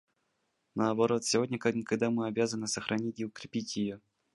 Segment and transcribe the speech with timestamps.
[0.73, 4.01] Наоборот, сегодня как никогда мы обязаны сохранить и укрепить ее.